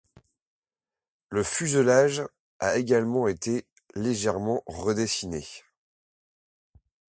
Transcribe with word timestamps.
Le 1.29 1.43
fuselage 1.43 2.23
a 2.57 2.79
également 2.79 3.27
été 3.27 3.67
légèrement 3.93 4.63
redessiné. 4.65 5.45